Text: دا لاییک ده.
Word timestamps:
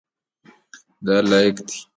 دا 1.05 1.15
لاییک 1.29 1.57
ده. 1.65 1.73